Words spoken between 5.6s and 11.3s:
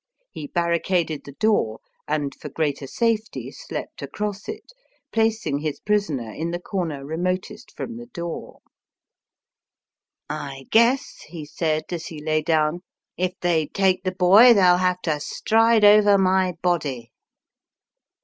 prisoner in the comer remotest from the door. *^I guess,''